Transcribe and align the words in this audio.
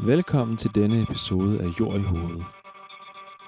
Velkommen 0.00 0.56
til 0.56 0.74
denne 0.74 1.02
episode 1.02 1.60
af 1.60 1.80
Jord 1.80 1.98
i 2.00 2.02
hovedet. 2.02 2.44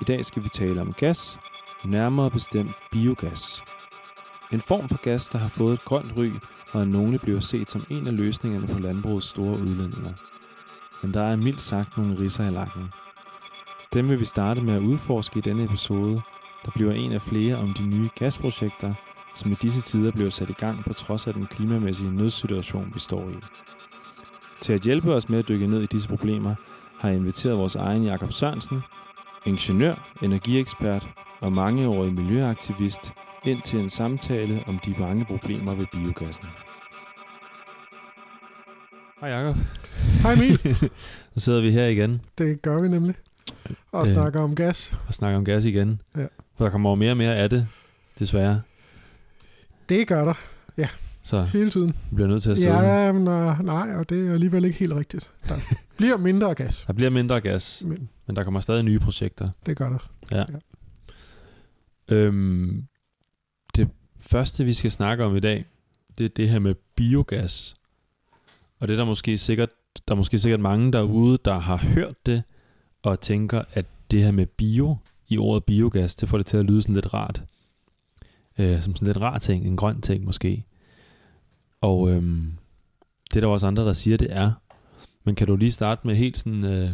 I 0.01 0.05
dag 0.05 0.25
skal 0.25 0.45
vi 0.45 0.49
tale 0.49 0.81
om 0.81 0.93
gas, 0.93 1.39
nærmere 1.85 2.31
bestemt 2.31 2.71
biogas. 2.93 3.63
En 4.53 4.61
form 4.61 4.89
for 4.89 5.03
gas, 5.03 5.29
der 5.29 5.39
har 5.39 5.49
fået 5.49 5.75
et 5.75 5.85
grønt 5.85 6.17
ry, 6.17 6.31
og 6.73 6.81
af 6.81 6.89
nogle 6.89 7.19
bliver 7.19 7.41
set 7.41 7.71
som 7.71 7.85
en 7.91 8.07
af 8.07 8.17
løsningerne 8.17 8.67
på 8.67 8.79
landbrugets 8.79 9.27
store 9.27 9.59
udledninger. 9.59 10.13
Men 11.03 11.15
der 11.15 11.23
er 11.23 11.37
mildt 11.37 11.61
sagt 11.61 11.97
nogle 11.97 12.21
risser 12.21 12.49
i 12.49 12.51
lakken. 12.51 12.89
Dem 13.93 14.09
vil 14.09 14.21
vi 14.21 14.25
starte 14.25 14.61
med 14.61 14.75
at 14.75 14.83
udforske 14.83 15.39
i 15.39 15.43
denne 15.43 15.65
episode, 15.65 16.23
der 16.65 16.71
bliver 16.71 16.93
en 16.93 17.13
af 17.13 17.23
flere 17.23 17.57
om 17.57 17.75
de 17.75 17.87
nye 17.87 18.11
gasprojekter, 18.19 18.95
som 19.35 19.53
i 19.53 19.57
disse 19.63 19.83
tider 19.83 20.11
bliver 20.11 20.31
sat 20.31 20.51
i 20.51 20.53
gang 20.53 20.85
på 20.85 20.93
trods 20.93 21.27
af 21.27 21.35
den 21.35 21.47
klimamæssige 21.47 22.13
nødsituation, 22.13 22.91
vi 22.95 23.01
står 23.01 23.31
i. 23.31 23.37
Til 24.63 24.73
at 24.73 24.81
hjælpe 24.83 25.15
os 25.15 25.29
med 25.29 25.39
at 25.39 25.49
dykke 25.49 25.67
ned 25.67 25.83
i 25.83 25.87
disse 25.87 26.09
problemer, 26.09 26.55
har 26.99 27.09
jeg 27.09 27.17
inviteret 27.19 27.59
vores 27.59 27.75
egen 27.77 28.05
Jakob 28.05 28.33
Sørensen, 28.33 28.81
ingeniør, 29.47 30.13
energiekspert 30.23 31.09
og 31.41 31.53
mangeårig 31.53 32.15
miljøaktivist, 32.15 33.13
ind 33.45 33.63
til 33.63 33.79
en 33.79 33.91
samtale 33.91 34.65
om 34.67 34.79
de 34.79 34.95
mange 34.99 35.25
problemer 35.25 35.75
ved 35.75 35.87
biogassen. 35.93 36.47
Hej 39.21 39.31
Jakob. 39.31 39.57
Hej 40.23 40.33
Emil. 40.33 40.59
Så 41.35 41.41
sidder 41.45 41.61
vi 41.61 41.71
her 41.71 41.87
igen 41.87 42.21
Det 42.39 42.63
gør 42.63 42.83
vi 42.83 42.89
nemlig. 42.89 43.15
Og 43.93 44.03
Øh. 44.09 44.15
snakker 44.15 44.41
om 44.41 44.55
gas. 44.55 44.99
og 45.09 45.15
snakker 45.15 45.39
om 45.39 45.45
gas 45.45 45.65
igen. 45.65 46.01
Ja. 46.17 46.27
For 46.57 46.65
der 46.65 46.71
kommer 46.71 46.91
jo 46.91 46.95
mere 46.97 47.11
og 47.11 47.17
mere 47.17 47.37
af 47.37 47.51
det, 47.51 47.67
desværre. 48.19 48.63
Det 49.89 50.09
gør 50.09 50.25
der 50.25 50.35
Så 51.23 51.43
hele 51.43 51.71
tiden. 51.71 51.89
vi 52.11 52.15
bliver 52.15 52.29
nødt 52.29 52.43
til 52.43 52.51
at 52.51 52.59
sidde. 52.59 52.79
Ja, 52.79 53.13
men, 53.13 53.29
øh, 53.29 53.61
nej, 53.61 53.95
og 53.95 54.09
det 54.09 54.29
er 54.29 54.33
alligevel 54.33 54.65
ikke 54.65 54.79
helt 54.79 54.93
rigtigt. 54.93 55.31
Der 55.49 55.55
bliver 55.97 56.17
mindre 56.17 56.55
gas, 56.55 56.85
Der 56.87 56.93
bliver 56.93 57.11
mindre 57.11 57.41
gas, 57.41 57.83
men 57.87 58.09
men 58.27 58.37
der 58.37 58.45
kommer 58.45 58.61
stadig 58.61 58.83
nye 58.83 58.99
projekter. 58.99 59.51
det 59.67 59.77
gør 59.77 59.89
der. 60.31 60.61
Øhm, 62.09 62.87
det 63.77 63.89
første, 64.21 64.65
vi 64.65 64.73
skal 64.73 64.91
snakke 64.91 65.25
om 65.25 65.37
i 65.37 65.41
dag, 65.41 65.65
det 66.19 66.25
er 66.25 66.29
det 66.29 66.49
her 66.49 66.59
med 66.59 66.75
biogas. 66.97 67.77
Og 68.79 68.89
det 68.89 68.95
er 68.95 68.99
der 68.99 69.05
måske 69.05 69.39
sikkert, 69.39 69.69
der 70.09 70.15
er 70.15 70.17
måske 70.17 70.39
sikkert 70.39 70.61
mange 70.61 70.93
derude, 70.93 71.39
der 71.45 71.59
har 71.59 71.77
hørt 71.77 72.27
det, 72.27 72.43
og 73.03 73.21
tænker, 73.21 73.63
at 73.73 73.87
det 74.11 74.23
her 74.23 74.31
med 74.31 74.47
bio 74.47 74.97
i 75.29 75.39
ordet 75.39 75.65
biogas, 75.65 76.17
det 76.17 76.29
får 76.29 76.37
det 76.37 76.47
til 76.47 76.57
at 76.57 76.65
lyde 76.65 76.83
sådan 76.83 76.95
lidt 76.95 77.15
rart. 77.15 77.43
Øh, 78.59 78.83
som 78.83 78.95
sådan 78.95 79.07
lidt 79.07 79.21
rar 79.21 79.39
ting, 79.39 79.67
en 79.67 79.77
grøn 79.77 80.01
ting 80.01 80.25
måske. 80.25 80.65
Og 81.81 82.11
øhm, 82.11 82.53
det 83.31 83.37
er 83.37 83.41
der 83.41 83.49
også 83.49 83.67
andre, 83.67 83.85
der 83.85 83.93
siger, 83.93 84.17
det 84.17 84.29
er. 84.31 84.53
Men 85.25 85.35
kan 85.35 85.47
du 85.47 85.57
lige 85.57 85.73
starte 85.73 86.07
med 86.07 86.17
helt 86.17 86.39
sådan 86.39 86.65
øh, 86.65 86.91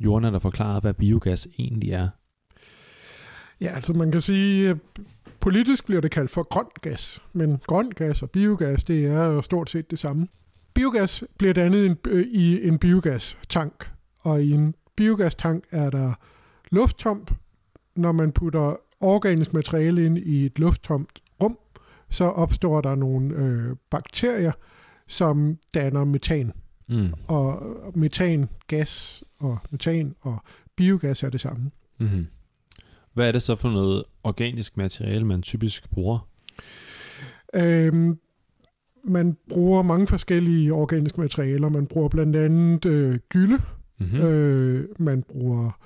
jorden, 0.00 0.32
der 0.34 0.38
forklarer, 0.38 0.80
hvad 0.80 0.94
biogas 0.94 1.48
egentlig 1.58 1.90
er? 1.90 2.08
Ja, 3.60 3.74
altså 3.74 3.92
man 3.92 4.12
kan 4.12 4.20
sige, 4.20 4.70
øh, 4.70 4.76
politisk 5.40 5.86
bliver 5.86 6.00
det 6.00 6.10
kaldt 6.10 6.30
for 6.30 6.42
grøn 6.42 6.66
gas, 6.82 7.22
men 7.32 7.60
grøn 7.66 7.90
gas 7.90 8.22
og 8.22 8.30
biogas, 8.30 8.84
det 8.84 9.06
er 9.06 9.24
jo 9.24 9.42
stort 9.42 9.70
set 9.70 9.90
det 9.90 9.98
samme. 9.98 10.26
Biogas 10.74 11.24
bliver 11.38 11.54
dannet 11.54 11.96
øh, 12.06 12.26
i 12.26 12.68
en, 12.68 12.78
biogastank, 12.78 13.90
og 14.20 14.42
i 14.42 14.50
en 14.50 14.74
biogastank 14.96 15.64
er 15.70 15.90
der 15.90 16.14
lufttomt. 16.70 17.32
Når 17.96 18.12
man 18.12 18.32
putter 18.32 18.76
organisk 19.00 19.52
materiale 19.52 20.06
ind 20.06 20.18
i 20.18 20.46
et 20.46 20.58
lufttomt 20.58 21.22
så 22.10 22.24
opstår 22.24 22.80
der 22.80 22.94
nogle 22.94 23.34
øh, 23.34 23.76
bakterier, 23.90 24.52
som 25.06 25.58
danner 25.74 26.04
metan. 26.04 26.52
Mm. 26.88 27.12
Og 27.26 27.62
metan, 27.94 28.48
gas 28.66 29.24
og 29.38 29.58
metan 29.70 30.14
og 30.20 30.38
biogas 30.76 31.22
er 31.22 31.30
det 31.30 31.40
samme. 31.40 31.70
Mm-hmm. 31.98 32.26
Hvad 33.14 33.28
er 33.28 33.32
det 33.32 33.42
så 33.42 33.56
for 33.56 33.70
noget 33.70 34.04
organisk 34.22 34.76
materiale, 34.76 35.24
man 35.24 35.42
typisk 35.42 35.90
bruger? 35.90 36.28
Øhm, 37.54 38.18
man 39.04 39.36
bruger 39.48 39.82
mange 39.82 40.06
forskellige 40.06 40.72
organiske 40.72 41.20
materialer. 41.20 41.68
Man 41.68 41.86
bruger 41.86 42.08
blandt 42.08 42.36
andet 42.36 42.84
øh, 42.84 43.18
gylde, 43.28 43.62
Mm-hmm. 44.00 44.18
mm. 44.18 44.26
øh, 44.26 44.88
man 44.98 45.22
bruger 45.22 45.80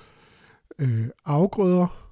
øh, 0.79 1.07
afgrøder, 1.25 2.09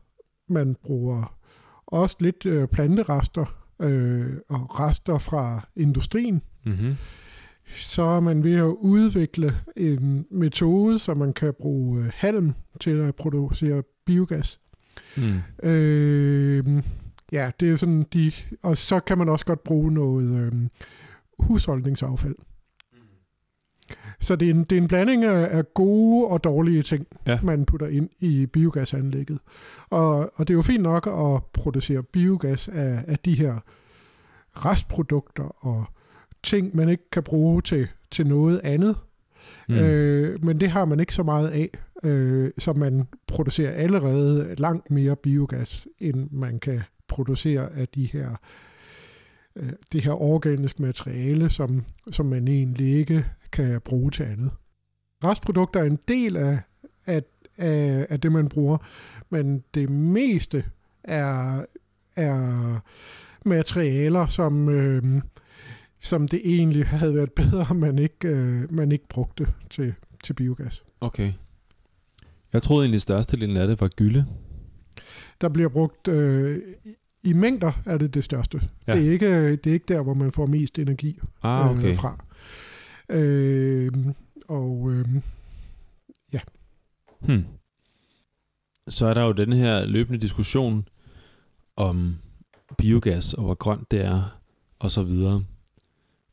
man 0.48 0.76
bruger 0.84 1.38
også 1.86 2.16
lidt 2.20 2.46
øh, 2.46 2.68
planterester 2.68 3.61
øh, 3.82 4.38
og 4.50 4.80
rester 4.80 5.18
fra 5.18 5.68
industrien. 5.76 6.42
Mm-hmm. 6.66 6.96
Så 7.66 8.02
er 8.02 8.20
man 8.20 8.44
ved 8.44 8.56
at 8.56 8.76
udvikle 8.82 9.56
en 9.78 10.26
metode, 10.32 11.00
så 11.00 11.14
man 11.14 11.34
kan 11.34 11.54
bruge 11.60 12.02
øh, 12.02 12.12
halm 12.16 12.54
til 12.80 12.98
at 12.98 13.16
producere 13.16 13.84
biogas. 14.06 14.60
Mm. 15.18 15.40
Øh, 15.70 16.84
ja, 17.32 17.52
det 17.60 17.72
er 17.72 17.76
sådan 17.76 18.06
de... 18.14 18.32
Og 18.64 18.78
så 18.78 19.00
kan 19.00 19.18
man 19.18 19.30
også 19.30 19.46
godt 19.46 19.64
bruge 19.64 19.92
noget 19.92 20.40
øh, 20.40 20.52
husholdningsaffald. 21.40 22.36
Så 24.22 24.36
det 24.36 24.46
er, 24.50 24.54
en, 24.54 24.64
det 24.64 24.78
er 24.78 24.82
en 24.82 24.88
blanding 24.88 25.24
af, 25.24 25.58
af 25.58 25.74
gode 25.74 26.28
og 26.28 26.44
dårlige 26.44 26.84
ting, 26.84 27.08
Ja. 27.28 27.40
man 27.44 27.66
putter 27.66 27.88
ind 27.88 28.10
i 28.20 28.46
biogasanlægget. 28.46 29.40
Og, 29.90 30.18
og 30.36 30.48
det 30.48 30.50
er 30.50 30.54
jo 30.54 30.62
fint 30.62 30.84
nok 30.84 31.08
at 31.08 31.44
producere 31.54 32.04
biogas 32.04 32.68
af, 32.68 33.04
af 33.08 33.20
de 33.20 33.34
her 33.34 33.56
restprodukter 34.54 35.66
og 35.66 35.86
ting, 36.44 36.76
man 36.76 36.90
ikke 36.90 37.10
kan 37.12 37.24
bruge 37.24 37.62
til, 37.62 37.88
til 38.12 38.28
noget 38.28 38.62
andet. 38.64 38.96
Mm. 39.70 39.76
Øh, 39.76 40.44
men 40.46 40.60
det 40.60 40.70
har 40.70 40.86
man 40.86 41.00
ikke 41.00 41.14
så 41.14 41.24
meget 41.24 41.48
af, 41.50 41.70
øh, 42.04 42.52
så 42.58 42.74
man 42.74 43.08
producerer 43.28 43.72
allerede 43.72 44.56
langt 44.58 44.92
mere 44.92 45.16
biogas, 45.16 45.88
end 46.00 46.30
man 46.32 46.60
kan 46.60 46.82
producere 47.08 47.70
af 47.76 47.88
de 47.88 48.06
her 48.06 48.30
øh, 49.56 49.70
det 49.92 50.04
her 50.04 50.22
organiske 50.22 50.82
materiale, 50.82 51.50
som, 51.50 51.84
som 52.12 52.26
man 52.26 52.48
egentlig 52.48 52.94
ikke 52.94 53.26
kan 53.52 53.82
bruge 53.82 54.12
til 54.12 54.24
andet. 54.24 54.52
Restprodukter 55.24 55.80
er 55.80 55.84
en 55.86 56.00
del 56.08 56.38
af, 56.38 56.60
af, 57.06 57.22
af, 57.58 58.08
af 58.10 58.20
det, 58.22 58.32
man 58.32 58.50
bruger, 58.50 58.78
men 59.30 59.64
det 59.74 59.90
meste 59.90 60.64
er, 61.04 61.66
er 62.16 62.80
materialer, 63.46 64.28
som, 64.28 64.70
øh, 64.70 65.22
som 66.00 66.28
det 66.28 66.42
egentlig 66.44 66.86
havde 66.88 67.16
været 67.16 67.32
bedre, 67.32 67.68
om 67.70 67.76
man 67.86 68.00
ikke, 68.00 68.28
øh, 68.28 68.74
man 68.74 68.92
ikke 68.92 69.08
brugte 69.08 69.48
til, 69.70 69.94
til 70.24 70.34
biogas. 70.34 70.84
Okay. 71.02 71.34
Jeg 72.54 72.64
troede 72.64 72.86
egentlig, 72.86 73.02
størstedelen 73.02 73.58
af 73.58 73.68
det 73.68 73.82
var 73.82 73.88
gylde. 73.88 74.26
Der 75.42 75.50
bliver 75.50 75.70
brugt 75.70 76.08
øh, 76.08 76.62
i- 77.24 77.34
mængder 77.34 77.72
er 77.86 77.98
det 77.98 78.14
det 78.14 78.24
største. 78.24 78.62
Ja. 78.88 78.96
Det, 78.96 79.08
er 79.08 79.12
ikke, 79.12 79.52
det 79.56 79.68
er 79.68 79.74
ikke 79.74 79.86
der, 79.94 80.02
hvor 80.04 80.14
man 80.14 80.32
får 80.32 80.46
mest 80.46 80.80
energi 80.80 81.20
Ah, 81.44 81.72
okay. 81.78 81.90
øh, 81.90 81.96
fra. 81.96 82.26
Øh, 83.12 83.92
og 84.48 84.92
øh, 84.92 85.06
Hmm. 87.22 87.46
Så 88.88 89.06
er 89.06 89.14
der 89.14 89.24
jo 89.24 89.32
den 89.32 89.54
her 89.54 89.86
løbende 89.86 90.20
diskussion 90.20 90.88
om 91.76 92.16
biogas 92.78 93.34
og 93.34 93.44
hvor 93.44 93.54
grønt 93.54 93.92
det 93.92 94.02
er, 94.02 94.40
og 94.80 94.92
så 94.92 95.04
videre. 95.04 95.44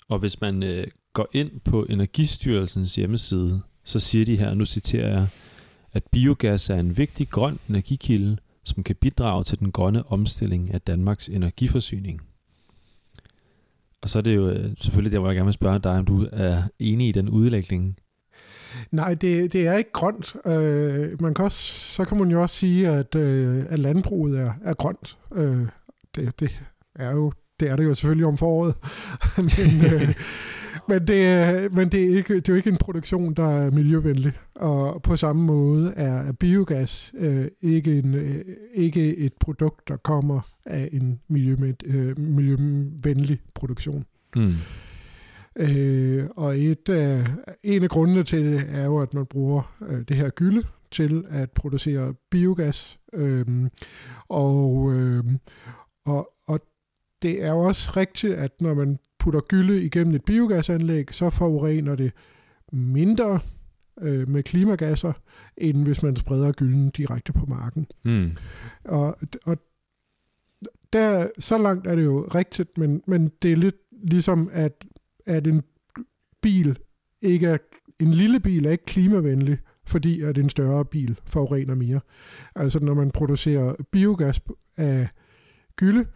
Og 0.08 0.18
hvis 0.18 0.40
man 0.40 0.62
øh, 0.62 0.86
går 1.12 1.28
ind 1.32 1.60
på 1.60 1.84
Energistyrelsens 1.84 2.94
hjemmeside, 2.94 3.62
så 3.84 4.00
siger 4.00 4.24
de 4.24 4.36
her, 4.36 4.54
nu 4.54 4.64
citerer 4.64 5.08
jeg, 5.08 5.26
at 5.94 6.04
biogas 6.12 6.70
er 6.70 6.76
en 6.76 6.96
vigtig 6.96 7.28
grøn 7.28 7.58
energikilde, 7.68 8.36
som 8.64 8.82
kan 8.82 8.96
bidrage 8.96 9.44
til 9.44 9.58
den 9.58 9.72
grønne 9.72 10.12
omstilling 10.12 10.74
af 10.74 10.80
Danmarks 10.80 11.28
energiforsyning. 11.28 12.20
Og 14.02 14.08
så 14.10 14.18
er 14.18 14.22
det 14.22 14.36
jo 14.36 14.48
øh, 14.48 14.70
selvfølgelig 14.80 15.12
der, 15.12 15.18
hvor 15.18 15.28
jeg 15.28 15.36
gerne 15.36 15.46
vil 15.46 15.52
spørge 15.52 15.78
dig, 15.78 15.92
om 15.92 16.04
du 16.04 16.26
er 16.32 16.62
enig 16.78 17.08
i 17.08 17.12
den 17.12 17.28
udlægning. 17.28 17.96
nej, 18.90 19.14
det, 19.14 19.52
det 19.52 19.66
er 19.66 19.74
ikke 19.74 19.92
grønt. 19.92 20.36
Øh, 20.46 21.22
man 21.22 21.34
kan 21.34 21.44
også, 21.44 21.92
så 21.94 22.04
kan 22.04 22.18
man 22.18 22.30
jo 22.30 22.42
også 22.42 22.56
sige, 22.56 22.88
at, 22.88 23.14
øh, 23.14 23.64
at 23.68 23.78
landbruget 23.78 24.38
er, 24.38 24.52
er 24.64 24.74
grønt. 24.74 25.18
Øh, 25.34 25.66
det, 26.14 26.40
det 26.40 26.60
er 26.94 27.10
jo 27.10 27.32
det 27.60 27.70
er 27.70 27.76
det 27.76 27.84
jo 27.84 27.94
selvfølgelig 27.94 28.26
om 28.26 28.38
foråret. 28.38 28.74
men, 29.58 29.92
øh, 29.92 30.14
men, 30.88 31.06
det, 31.06 31.26
er- 31.26 31.68
men 31.68 31.88
det, 31.88 32.04
er 32.04 32.16
ikke, 32.16 32.34
det 32.34 32.48
er 32.48 32.52
jo 32.52 32.56
ikke 32.56 32.70
en 32.70 32.76
produktion, 32.76 33.34
der 33.34 33.48
er 33.48 33.70
miljøvenlig. 33.70 34.32
Og 34.54 35.02
på 35.02 35.16
samme 35.16 35.42
måde 35.42 35.92
er, 35.96 36.32
biogas 36.32 37.12
øh, 37.18 37.46
ikke, 37.60 37.98
en, 37.98 38.14
øh, 38.14 38.34
ikke 38.74 39.16
et 39.16 39.32
produkt, 39.40 39.88
der 39.88 39.96
kommer 39.96 40.40
af 40.64 40.88
en 40.92 41.20
miljømed, 41.28 41.74
øh, 41.86 42.18
miljøvenlig 42.18 43.40
produktion. 43.54 44.04
Mm. 44.36 44.54
Øh, 45.56 46.26
og 46.36 46.58
et, 46.58 46.88
øh, 46.88 47.28
en 47.62 47.82
af 47.82 47.88
grundene 47.88 48.22
til 48.22 48.44
det 48.44 48.64
er 48.68 48.84
jo, 48.84 48.98
at 48.98 49.14
man 49.14 49.26
bruger 49.26 49.76
øh, 49.88 50.00
det 50.08 50.16
her 50.16 50.30
gylde 50.30 50.62
til 50.90 51.24
at 51.30 51.50
producere 51.50 52.14
biogas. 52.30 52.98
Øh, 53.12 53.44
og, 54.28 54.92
øh, 54.94 55.24
og, 56.06 56.30
og 56.46 56.60
det 57.22 57.44
er 57.44 57.50
jo 57.50 57.58
også 57.58 57.90
rigtigt, 57.96 58.34
at 58.34 58.60
når 58.60 58.74
man 58.74 58.98
putter 59.18 59.40
gylde 59.40 59.82
igennem 59.82 60.14
et 60.14 60.24
biogasanlæg, 60.24 61.14
så 61.14 61.30
forurener 61.30 61.94
det 61.94 62.12
mindre 62.72 63.40
øh, 64.00 64.28
med 64.28 64.42
klimagasser, 64.42 65.12
end 65.56 65.84
hvis 65.84 66.02
man 66.02 66.16
spreder 66.16 66.52
gylden 66.52 66.90
direkte 66.90 67.32
på 67.32 67.46
marken. 67.46 67.86
Mm. 68.04 68.30
Og, 68.84 69.18
og 69.46 69.58
der, 70.92 71.28
så 71.38 71.58
langt 71.58 71.86
er 71.86 71.94
det 71.94 72.04
jo 72.04 72.28
rigtigt, 72.34 72.78
men, 72.78 73.02
men 73.06 73.30
det 73.42 73.52
er 73.52 73.56
lidt 73.56 73.76
ligesom, 74.02 74.50
at, 74.52 74.84
at 75.26 75.46
en 75.46 75.62
bil 76.40 76.78
ikke 77.20 77.46
er, 77.46 77.58
en 78.00 78.10
lille 78.10 78.40
bil 78.40 78.66
er 78.66 78.70
ikke 78.70 78.84
klimavenlig, 78.84 79.58
fordi 79.86 80.22
at 80.22 80.38
en 80.38 80.48
større 80.48 80.84
bil 80.84 81.20
forurener 81.24 81.74
mere. 81.74 82.00
Altså 82.54 82.78
når 82.80 82.94
man 82.94 83.10
producerer 83.10 83.74
biogas 83.92 84.40
af 84.76 85.08
gylde, 85.76 86.06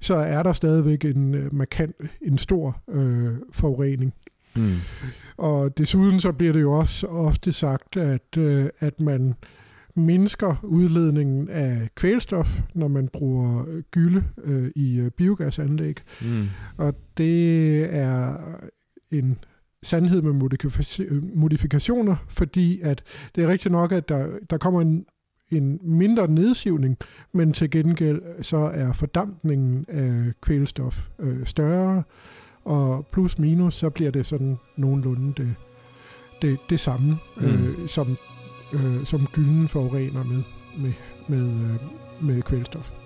så 0.00 0.14
er 0.14 0.42
der 0.42 0.52
stadigvæk 0.52 1.04
en 1.04 1.34
øh, 1.34 1.54
markant, 1.54 1.96
en 2.22 2.38
stor 2.38 2.82
øh, 2.88 3.34
forurening. 3.52 4.14
Mm. 4.56 4.74
Og 5.36 5.78
desuden 5.78 6.20
så 6.20 6.32
bliver 6.32 6.52
det 6.52 6.60
jo 6.60 6.72
også 6.72 7.06
ofte 7.06 7.52
sagt, 7.52 7.96
at, 7.96 8.36
øh, 8.38 8.68
at 8.78 9.00
man 9.00 9.34
mindsker 9.94 10.56
udledningen 10.62 11.48
af 11.48 11.88
kvælstof, 11.94 12.60
når 12.74 12.88
man 12.88 13.08
bruger 13.08 13.64
gylde 13.90 14.24
øh, 14.44 14.70
i 14.76 14.98
øh, 14.98 15.10
biogasanlæg. 15.10 15.96
Mm. 16.22 16.46
Og 16.76 16.94
det 17.18 17.94
er 17.94 18.36
en 19.10 19.38
sandhed 19.82 20.22
med 20.22 20.32
modifikationer, 21.34 22.16
fordi 22.28 22.80
at 22.80 23.02
det 23.34 23.44
er 23.44 23.48
rigtigt 23.48 23.72
nok, 23.72 23.92
at 23.92 24.08
der, 24.08 24.38
der 24.50 24.58
kommer 24.58 24.80
en, 24.80 25.04
en 25.50 25.80
mindre 25.82 26.28
nedsivning, 26.28 26.96
men 27.32 27.52
til 27.52 27.70
gengæld 27.70 28.22
så 28.42 28.56
er 28.56 28.92
fordampningen 28.92 29.84
af 29.88 30.32
kvælstof 30.40 31.08
øh, 31.18 31.46
større, 31.46 32.02
og 32.64 33.06
plus 33.12 33.38
minus, 33.38 33.74
så 33.74 33.90
bliver 33.90 34.10
det 34.10 34.26
sådan 34.26 34.56
nogenlunde 34.76 35.32
det, 35.36 35.54
det, 36.42 36.58
det 36.70 36.80
samme, 36.80 37.16
mm. 37.36 37.44
øh, 37.44 37.88
som, 37.88 38.16
øh, 38.72 39.04
som 39.04 39.26
gylden 39.32 39.68
forurener 39.68 40.24
med, 40.24 40.42
med, 40.78 40.92
med, 41.28 41.48
øh, 41.48 41.80
med 42.22 42.42
kvælstof. 42.42 43.05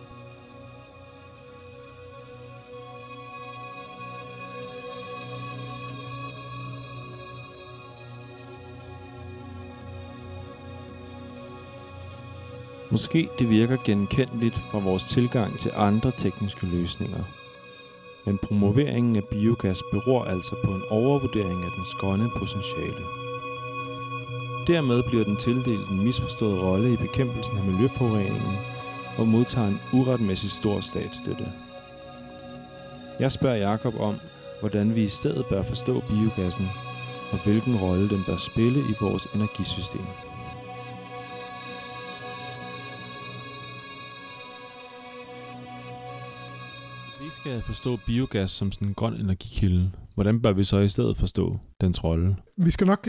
Måske 12.91 13.29
det 13.39 13.49
virker 13.49 13.77
genkendeligt 13.85 14.59
fra 14.71 14.79
vores 14.79 15.05
tilgang 15.05 15.59
til 15.59 15.71
andre 15.75 16.13
tekniske 16.17 16.67
løsninger. 16.67 17.25
Men 18.27 18.39
promoveringen 18.39 19.17
af 19.17 19.25
biogas 19.25 19.83
beror 19.93 20.25
altså 20.25 20.57
på 20.65 20.71
en 20.71 20.83
overvurdering 20.91 21.65
af 21.65 21.71
dens 21.77 21.95
grønne 22.01 22.31
potentiale. 22.37 23.05
Dermed 24.67 25.03
bliver 25.03 25.25
den 25.25 25.37
tildelt 25.37 25.91
en 25.91 26.05
misforstået 26.05 26.63
rolle 26.63 26.93
i 26.93 26.97
bekæmpelsen 26.97 27.59
af 27.59 27.65
miljøforureningen 27.65 28.57
og 29.19 29.29
modtager 29.29 29.69
en 29.69 29.81
uretmæssig 29.93 30.51
stor 30.51 30.81
statsstøtte. 30.81 31.53
Jeg 33.21 33.33
spørger 33.33 33.57
Jakob 33.57 33.95
om, 34.01 34.21
hvordan 34.61 34.95
vi 34.95 35.03
i 35.05 35.09
stedet 35.09 35.47
bør 35.47 35.63
forstå 35.63 36.03
biogassen, 36.09 36.69
og 37.33 37.39
hvilken 37.45 37.77
rolle 37.77 38.11
den 38.11 38.25
bør 38.27 38.37
spille 38.37 38.81
i 38.81 38.95
vores 39.01 39.27
energisystem. 39.35 40.07
Skal 47.41 47.63
forstå 47.63 47.99
biogas 48.07 48.51
som 48.51 48.73
sådan 48.73 48.89
en 48.89 48.95
grøn 48.95 49.15
energikilde, 49.15 49.91
hvordan 50.15 50.43
bør 50.43 50.53
vi 50.53 50.65
så 50.65 50.79
i 50.79 50.89
stedet 50.89 51.17
forstå 51.17 51.59
dens 51.81 52.05
rolle? 52.05 52.37
Vi 52.57 52.71
skal 52.71 52.87
nok 52.87 53.09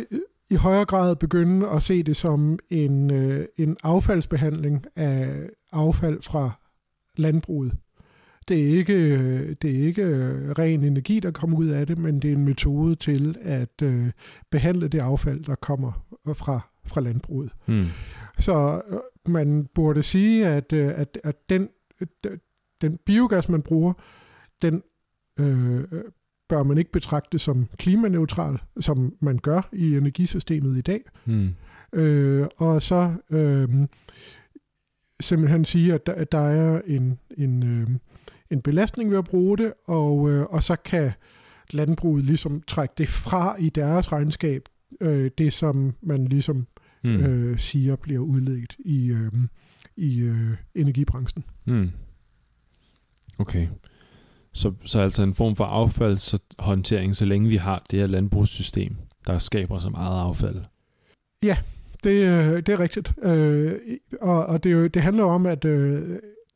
i 0.49 0.55
højere 0.55 0.85
grad 0.85 1.15
begynde 1.15 1.69
at 1.69 1.83
se 1.83 2.03
det 2.03 2.15
som 2.15 2.59
en, 2.69 3.11
øh, 3.11 3.45
en 3.57 3.77
affaldsbehandling 3.83 4.85
af 4.95 5.49
affald 5.71 6.21
fra 6.21 6.51
landbruget. 7.17 7.73
Det 8.47 8.59
er, 8.61 8.77
ikke, 8.77 9.53
det 9.53 9.79
er 9.79 9.85
ikke 9.85 10.05
ren 10.53 10.83
energi, 10.83 11.19
der 11.19 11.31
kommer 11.31 11.57
ud 11.57 11.67
af 11.67 11.87
det, 11.87 11.97
men 11.97 12.19
det 12.19 12.31
er 12.31 12.35
en 12.35 12.45
metode 12.45 12.95
til 12.95 13.35
at 13.41 13.81
øh, 13.83 14.11
behandle 14.51 14.87
det 14.87 14.99
affald, 14.99 15.43
der 15.43 15.55
kommer 15.55 15.91
fra, 16.33 16.59
fra 16.85 17.01
landbruget. 17.01 17.51
Hmm. 17.65 17.87
Så 18.39 18.81
øh, 18.87 18.99
man 19.33 19.67
burde 19.75 20.03
sige, 20.03 20.47
at, 20.47 20.73
øh, 20.73 20.91
at, 20.95 21.17
at 21.23 21.49
den, 21.49 21.69
den 22.81 22.97
biogas, 23.05 23.49
man 23.49 23.61
bruger, 23.61 23.93
den 24.61 24.83
øh, 25.39 25.83
bør 26.49 26.63
man 26.63 26.77
ikke 26.77 26.91
betragte 26.91 27.39
som 27.39 27.67
klimaneutral, 27.77 28.57
som 28.79 29.15
man 29.19 29.37
gør 29.37 29.69
i 29.73 29.97
energisystemet 29.97 30.77
i 30.77 30.81
dag. 30.81 31.01
Mm. 31.25 31.49
Øh, 31.93 32.47
og 32.57 32.81
så 32.81 33.13
øh, 33.29 33.69
simpelthen 35.21 35.65
sige, 35.65 35.93
at 35.93 36.05
der, 36.05 36.13
at 36.13 36.31
der 36.31 36.39
er 36.39 36.81
en, 36.87 37.19
en, 37.37 37.63
øh, 37.63 37.87
en 38.49 38.61
belastning 38.61 39.11
ved 39.11 39.17
at 39.17 39.25
bruge 39.25 39.57
det, 39.57 39.73
og, 39.85 40.29
øh, 40.29 40.43
og 40.43 40.63
så 40.63 40.75
kan 40.75 41.11
landbruget 41.71 42.25
ligesom 42.25 42.61
trække 42.67 42.93
det 42.97 43.09
fra 43.09 43.55
i 43.59 43.69
deres 43.69 44.11
regnskab, 44.11 44.61
øh, 45.01 45.31
det 45.37 45.53
som 45.53 45.95
man 46.01 46.25
ligesom 46.25 46.67
mm. 47.03 47.09
øh, 47.09 47.59
siger 47.59 47.95
bliver 47.95 48.19
udledt 48.19 48.75
i, 48.79 49.11
øh, 49.11 49.31
i 49.95 50.19
øh, 50.19 50.57
energibranchen. 50.75 51.43
Mm. 51.65 51.89
Okay. 53.39 53.67
Så, 54.53 54.73
så 54.85 54.99
altså 54.99 55.23
en 55.23 55.33
form 55.33 55.55
for 55.55 55.63
affaldshåndtering, 55.63 57.15
så 57.15 57.25
længe 57.25 57.49
vi 57.49 57.55
har 57.55 57.85
det 57.91 57.99
her 57.99 58.07
landbrugssystem, 58.07 58.95
der 59.27 59.39
skaber 59.39 59.79
så 59.79 59.89
meget 59.89 60.21
affald. 60.21 60.55
Ja, 61.43 61.57
det, 62.03 62.09
øh, 62.09 62.55
det 62.55 62.69
er 62.69 62.79
rigtigt. 62.79 63.13
Øh, 63.23 63.73
og 64.21 64.45
og 64.45 64.63
det, 64.63 64.93
det 64.93 65.01
handler 65.01 65.23
om, 65.23 65.45
at 65.45 65.65
øh, 65.65 66.01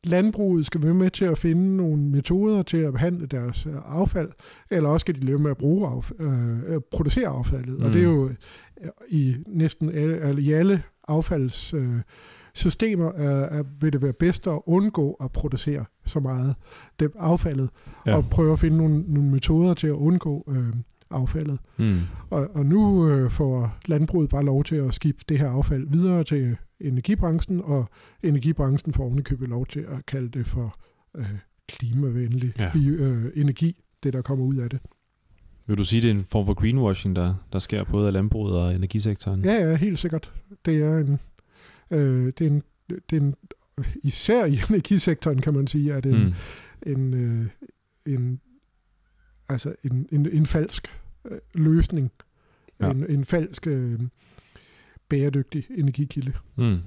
landbruget 0.04 0.66
skal 0.66 0.82
være 0.82 0.94
med 0.94 1.10
til 1.10 1.24
at 1.24 1.38
finde 1.38 1.76
nogle 1.76 2.02
metoder 2.02 2.62
til 2.62 2.76
at 2.76 2.92
behandle 2.92 3.26
deres 3.26 3.66
affald, 3.86 4.30
eller 4.70 4.88
også 4.88 5.04
skal 5.04 5.14
de 5.14 5.20
leve 5.20 5.38
med 5.38 5.50
at 5.50 5.56
bruge 5.56 5.88
affald, 5.88 6.20
øh, 6.20 6.80
producere 6.90 7.28
affaldet. 7.28 7.78
Mm. 7.78 7.84
Og 7.84 7.92
det 7.92 7.98
er 7.98 8.04
jo 8.04 8.30
i 9.08 9.36
næsten 9.46 9.90
alle, 9.90 10.42
i 10.42 10.52
alle 10.52 10.82
affalds... 11.08 11.74
Øh, 11.74 12.00
systemer 12.56 13.12
er, 13.12 13.58
er, 13.58 13.62
vil 13.80 13.92
det 13.92 14.02
være 14.02 14.12
bedst 14.12 14.46
at 14.46 14.60
undgå 14.66 15.12
at 15.12 15.32
producere 15.32 15.84
så 16.06 16.20
meget 16.20 16.54
det 17.00 17.10
affaldet, 17.18 17.70
ja. 18.06 18.16
og 18.16 18.24
prøve 18.30 18.52
at 18.52 18.58
finde 18.58 18.76
nogle, 18.76 19.04
nogle 19.08 19.30
metoder 19.30 19.74
til 19.74 19.86
at 19.86 19.92
undgå 19.92 20.44
øh, 20.48 20.74
affaldet. 21.10 21.58
Mm. 21.76 22.00
Og, 22.30 22.48
og 22.54 22.66
nu 22.66 23.08
øh, 23.08 23.30
får 23.30 23.76
landbruget 23.86 24.30
bare 24.30 24.44
lov 24.44 24.64
til 24.64 24.76
at 24.76 24.94
skifte 24.94 25.24
det 25.28 25.38
her 25.38 25.48
affald 25.48 25.86
videre 25.88 26.24
til 26.24 26.56
energibranchen, 26.80 27.60
og 27.64 27.88
energibranchen 28.22 28.92
får 28.92 29.04
ovenikøbet 29.04 29.48
lov 29.48 29.66
til 29.66 29.80
at 29.80 30.06
kalde 30.06 30.28
det 30.28 30.46
for 30.46 30.78
øh, 31.16 31.26
klimavenlig 31.68 32.52
ja. 32.58 32.70
bio, 32.72 32.92
øh, 32.92 33.32
energi, 33.34 33.82
det 34.02 34.12
der 34.12 34.22
kommer 34.22 34.44
ud 34.44 34.56
af 34.56 34.70
det. 34.70 34.80
Vil 35.66 35.78
du 35.78 35.84
sige, 35.84 36.02
det 36.02 36.10
er 36.10 36.14
en 36.14 36.24
form 36.24 36.46
for 36.46 36.54
greenwashing, 36.54 37.16
der, 37.16 37.34
der 37.52 37.58
sker 37.58 37.84
både 37.84 38.06
af 38.06 38.12
landbruget 38.12 38.56
og 38.56 38.74
energisektoren? 38.74 39.44
Ja, 39.44 39.68
ja, 39.68 39.74
helt 39.74 39.98
sikkert. 39.98 40.32
Det 40.64 40.76
er 40.76 40.98
en, 40.98 41.20
Øh, 41.90 42.26
det, 42.38 42.40
er 42.40 42.50
en, 42.50 42.62
det 42.88 43.16
er 43.16 43.20
en, 43.20 43.34
især 44.02 44.44
i 44.44 44.58
energisektoren 44.70 45.40
kan 45.40 45.54
man 45.54 45.66
sige, 45.66 45.94
at 45.94 46.04
det 46.04 46.12
mm. 46.14 46.34
en, 46.92 47.14
øh, 47.14 47.46
en, 48.06 48.40
altså 49.48 49.74
en, 49.84 50.08
en, 50.12 50.28
en 50.32 50.46
falsk 50.46 51.00
øh, 51.24 51.38
løsning, 51.54 52.12
ja. 52.80 52.90
en, 52.90 53.10
en 53.10 53.24
falsk 53.24 53.66
øh, 53.66 54.00
bæredygtig 55.08 55.66
energikilde. 55.70 56.32
Mm. 56.56 56.78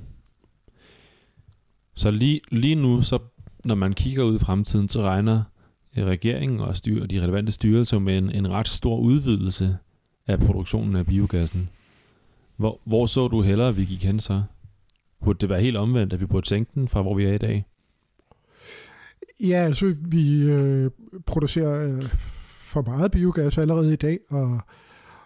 Så 1.95 2.11
lige, 2.11 2.41
lige 2.51 2.75
nu, 2.75 3.01
så 3.01 3.19
når 3.65 3.75
man 3.75 3.93
kigger 3.93 4.23
ud 4.23 4.35
i 4.35 4.39
fremtiden, 4.39 4.89
så 4.89 5.01
regner 5.01 5.43
regeringen 5.97 6.59
og 6.59 6.77
styr, 6.77 7.05
de 7.05 7.21
relevante 7.21 7.51
styrelser 7.51 7.99
med 7.99 8.17
en, 8.17 8.31
en 8.31 8.49
ret 8.49 8.67
stor 8.67 8.97
udvidelse 8.97 9.77
af 10.27 10.39
produktionen 10.39 10.95
af 10.95 11.05
biogassen. 11.05 11.69
Hvor, 12.57 12.79
hvor 12.83 13.05
så 13.05 13.27
du 13.27 13.41
hellere, 13.41 13.75
vi 13.75 13.85
gik 13.85 14.03
hen 14.03 14.19
så? 14.19 14.43
Burde 15.23 15.39
det 15.39 15.49
være 15.49 15.61
helt 15.61 15.77
omvendt, 15.77 16.13
at 16.13 16.21
vi 16.21 16.25
burde 16.25 16.47
sænke 16.47 16.71
den 16.75 16.87
fra, 16.87 17.01
hvor 17.01 17.15
vi 17.15 17.25
er 17.25 17.33
i 17.33 17.37
dag? 17.37 17.65
Ja, 19.39 19.55
altså 19.55 19.95
vi 20.01 20.41
øh, 20.41 20.91
producerer 21.25 21.87
øh, 21.87 22.03
for 22.59 22.81
meget 22.81 23.11
biogas 23.11 23.57
allerede 23.57 23.93
i 23.93 23.95
dag, 23.95 24.19
og, 24.29 24.59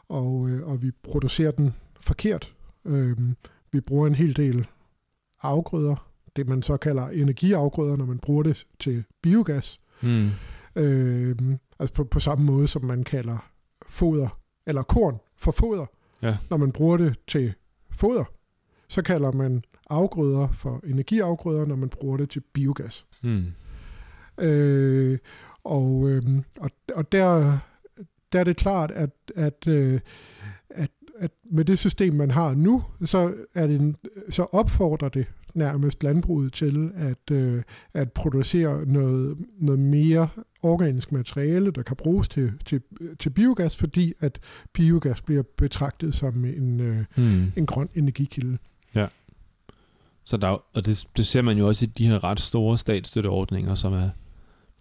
og, 0.09 0.49
øh, 0.49 0.67
og 0.67 0.81
vi 0.81 0.91
producerer 1.03 1.51
den 1.51 1.73
forkert. 1.99 2.53
Øh, 2.85 3.17
vi 3.71 3.81
bruger 3.81 4.07
en 4.07 4.15
hel 4.15 4.35
del 4.37 4.67
afgrøder, 5.41 6.09
det 6.35 6.49
man 6.49 6.61
så 6.61 6.77
kalder 6.77 7.07
energiafgrøder, 7.07 7.95
når 7.95 8.05
man 8.05 8.19
bruger 8.19 8.43
det 8.43 8.67
til 8.79 9.03
biogas. 9.21 9.81
Mm. 10.01 10.29
Øh, 10.75 11.35
altså 11.79 11.93
på, 11.93 12.03
på 12.03 12.19
samme 12.19 12.45
måde, 12.45 12.67
som 12.67 12.85
man 12.85 13.03
kalder 13.03 13.37
foder, 13.87 14.39
eller 14.65 14.83
korn 14.83 15.19
for 15.37 15.51
foder, 15.51 15.85
ja. 16.21 16.37
når 16.49 16.57
man 16.57 16.71
bruger 16.71 16.97
det 16.97 17.15
til 17.27 17.53
foder 17.91 18.23
så 18.93 19.01
kalder 19.01 19.31
man 19.31 19.63
afgrøder 19.89 20.47
for 20.47 20.81
energiafgrøder, 20.87 21.65
når 21.65 21.75
man 21.75 21.89
bruger 21.89 22.17
det 22.17 22.29
til 22.29 22.39
biogas. 22.53 23.05
Mm. 23.23 23.45
Øh, 24.41 25.17
og, 25.63 26.09
øh, 26.09 26.21
og, 26.59 26.69
og 26.95 27.11
der, 27.11 27.57
der 28.33 28.39
er 28.39 28.43
det 28.43 28.57
klart, 28.57 28.91
at, 28.91 29.09
at, 29.35 29.67
øh, 29.67 29.99
at, 30.69 30.91
at 31.19 31.31
med 31.51 31.65
det 31.65 31.79
system, 31.79 32.13
man 32.13 32.31
har 32.31 32.53
nu, 32.53 32.83
så, 33.05 33.33
er 33.55 33.67
det 33.67 33.81
en, 33.81 33.95
så 34.29 34.43
opfordrer 34.43 35.09
det 35.09 35.25
nærmest 35.53 36.03
landbruget 36.03 36.53
til 36.53 36.91
at, 36.95 37.31
øh, 37.31 37.63
at 37.93 38.11
producere 38.11 38.85
noget, 38.85 39.37
noget 39.59 39.79
mere 39.79 40.27
organisk 40.63 41.11
materiale, 41.11 41.71
der 41.71 41.83
kan 41.83 41.95
bruges 41.95 42.29
til, 42.29 42.51
til, 42.65 42.81
til 43.19 43.29
biogas, 43.29 43.77
fordi 43.77 44.13
at 44.19 44.39
biogas 44.73 45.21
bliver 45.21 45.43
betragtet 45.57 46.15
som 46.15 46.45
en, 46.45 46.79
øh, 46.79 47.05
mm. 47.17 47.51
en 47.55 47.65
grøn 47.65 47.89
energikilde. 47.95 48.57
Ja. 48.95 49.07
Så 50.23 50.37
der, 50.37 50.47
og 50.47 50.85
det, 50.85 51.07
det 51.17 51.27
ser 51.27 51.41
man 51.41 51.57
jo 51.57 51.67
også 51.67 51.85
i 51.85 51.87
de 51.87 52.07
her 52.07 52.23
ret 52.23 52.39
store 52.39 52.77
statsstøtteordninger, 52.77 53.75
som 53.75 53.93
er 53.93 54.09